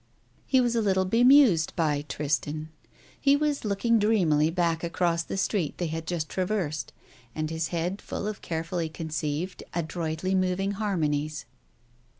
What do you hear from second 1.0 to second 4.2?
bemused by "Tristan"; he was looking